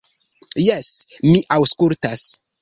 Jes, 0.67 0.89
mi 1.27 1.35
aŭskultas. 1.59 2.25